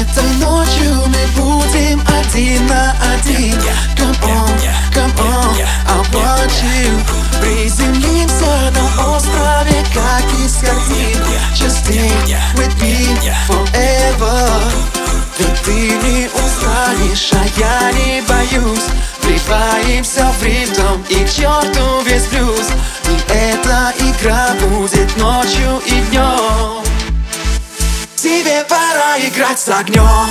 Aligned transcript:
Этой 0.00 0.28
ночью 0.44 0.92
мы 1.06 1.40
будем 1.40 2.02
один 2.08 2.66
на 2.66 2.96
один. 3.14 3.54
Come 3.96 4.16
on, 4.22 4.50
come 4.92 5.14
on, 5.18 5.54
I 5.86 6.02
want 6.12 6.50
you 6.62 7.24
Приземлимся 7.40 8.72
на 8.72 9.14
острове, 9.14 9.84
как 9.94 10.24
из 10.44 10.54
картин. 10.56 11.20
Just 11.54 11.86
stay 11.86 12.10
with 12.56 12.74
me 12.80 13.16
forever. 13.46 14.50
Ведь 15.38 15.62
ты 15.62 15.72
не 15.72 16.28
устанешь, 16.28 17.30
а 17.32 17.44
я 17.56 17.92
не 17.92 18.22
боюсь. 18.22 18.86
Вливаемся 19.22 20.26
в 20.38 20.42
ритм 20.42 21.02
и 21.08 21.24
к 21.24 21.30
черту 21.30 22.00
весь 22.04 22.26
блюз. 22.26 22.68
И 23.08 23.32
эта 23.32 23.92
игра 23.98 24.54
будет 24.60 25.16
ночью 25.16 25.80
и 25.86 25.93
Пора 28.68 29.18
играть 29.18 29.58
с 29.58 29.68
огнем. 29.68 30.28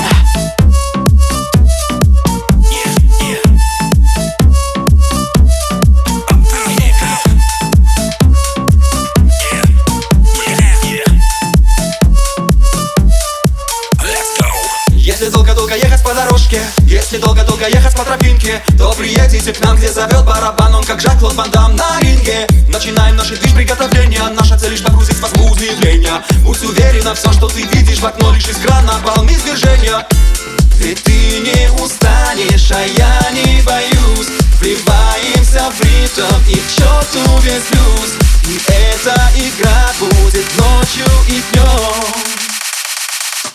Если 14.91 15.27
долго-долго 15.29 15.75
ехать 15.75 15.92
дорожке. 16.23 16.61
Если 16.85 17.17
долго-долго 17.17 17.67
ехать 17.67 17.95
по 17.95 18.03
тропинке 18.03 18.61
То 18.77 18.93
приедете 18.93 19.53
к 19.53 19.59
нам, 19.61 19.77
где 19.77 19.91
зовет 19.91 20.23
барабан. 20.25 20.75
Он 20.75 20.83
как 20.83 21.01
Жак-Клод 21.01 21.33
Ван 21.33 21.49
Дам 21.51 21.75
на 21.75 21.99
ринге. 21.99 22.47
Начинаем 22.69 23.15
наши 23.15 23.35
движ 23.35 23.53
приготовления. 23.53 24.21
Наша 24.37 24.57
цель 24.57 24.71
лишь 24.71 24.83
погрузить 24.83 25.19
вас 25.19 25.31
в 25.31 25.37
мудрые 25.37 25.71
явления 25.71 26.21
Будь 26.43 26.63
уверена, 26.63 27.13
все, 27.15 27.31
что 27.33 27.47
ты 27.47 27.61
видишь 27.63 27.99
в 27.99 28.05
окно 28.05 28.33
Лишь 28.33 28.47
из 28.47 28.57
крана 28.57 28.99
волны 29.05 29.37
свержения 29.37 30.05
Ведь 30.77 31.03
ты 31.03 31.11
не 31.11 31.69
устанешь, 31.83 32.71
а 32.71 32.81
я 32.81 33.31
не 33.31 33.61
боюсь. 33.61 34.27
Вливаемся 34.59 35.71
в 35.71 35.81
ритм 35.81 36.35
и 36.47 36.55
к 36.55 36.75
черту 36.75 37.39
весь 37.41 37.63
плюс 37.63 38.13
И 38.47 38.61
эта 38.71 39.29
игра 39.35 39.91
будет 39.99 40.45
ночью 40.57 41.05
и 41.27 41.43
днем 41.51 42.33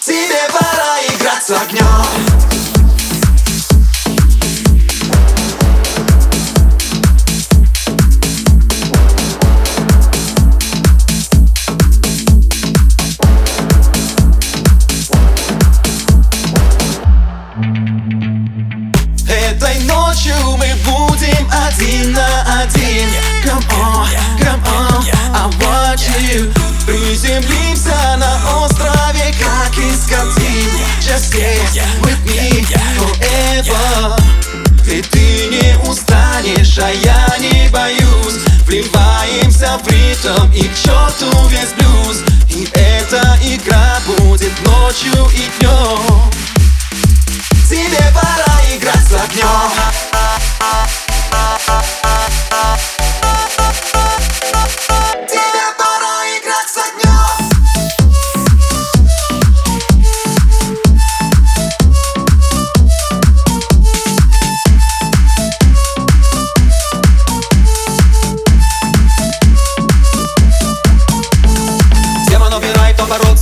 Тебе 0.00 0.48
пора 0.52 0.98
играть 1.08 1.44
с 1.44 1.50
огнем 1.50 1.97
один 21.78 22.12
на 22.12 22.62
один. 22.62 23.08
Come 23.44 23.64
on, 23.70 24.08
come 24.40 24.62
on, 24.64 25.04
I 25.32 25.48
want 25.60 26.00
you. 26.20 26.52
Приземлимся 26.86 28.16
на 28.16 28.64
острове, 28.64 29.34
как 29.38 29.76
из 29.78 30.06
картин. 30.08 30.68
Just 31.00 31.32
stay 31.32 31.58
with 32.02 32.18
me 32.24 32.66
forever. 32.96 34.20
Ведь 34.84 35.08
ты 35.10 35.46
не 35.48 35.88
устанешь, 35.88 36.78
а 36.78 36.90
я 36.90 37.36
не 37.38 37.68
боюсь. 37.70 38.42
Вливаемся 38.66 39.78
в 39.84 39.88
ритм 39.88 40.50
и 40.52 40.62
к 40.62 40.74
черту 40.74 41.48
весь 41.48 41.74
блюз. 41.74 42.22
И 42.50 42.68
эта 42.72 43.38
игра 43.42 44.00
будет 44.06 44.52
ночью 44.64 45.12
и 45.34 45.60
днем 45.60 46.37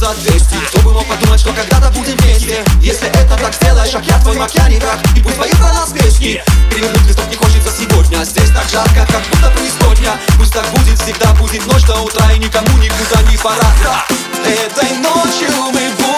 за 0.06 0.31
200 0.31 0.55
Кто 0.69 0.78
бы 0.81 0.93
мог 0.93 1.06
подумать, 1.06 1.41
что 1.41 1.53
когда-то 1.53 1.91
будем 1.91 2.17
вместе. 2.19 2.65
Если 2.81 3.09
это 3.09 3.37
так 3.37 3.53
сделаешь, 3.55 3.91
как 3.93 4.05
я 4.06 4.19
в 4.19 4.22
твоем 4.22 4.43
океаниках 4.43 4.99
И 5.17 5.21
пусть 5.21 5.37
поет 5.37 5.56
про 5.56 5.72
нас 5.72 5.91
песни. 5.93 6.43
Перевернуть 6.71 7.09
листок 7.09 7.28
не 7.28 7.37
хочется 7.37 7.71
сегодня 7.77 8.25
Здесь 8.25 8.50
так 8.50 8.69
жарко, 8.69 9.06
как 9.11 9.22
будто 9.31 9.50
преисподня. 9.50 10.12
Пусть 10.39 10.53
так 10.53 10.66
будет, 10.75 11.00
всегда 11.00 11.33
будет 11.34 11.66
ночь 11.66 11.84
до 11.84 12.00
утра 12.00 12.31
И 12.33 12.39
никому 12.39 12.78
никуда 12.78 13.22
не 13.31 13.37
пора. 13.37 14.05
Этой 14.45 14.91
ночью 14.99 15.50
мы 15.72 15.72
будем 15.72 16.16